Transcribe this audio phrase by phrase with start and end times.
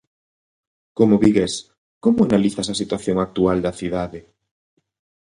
[0.97, 1.53] Como vigués,
[2.03, 4.19] como analizas a situación actual da cidade?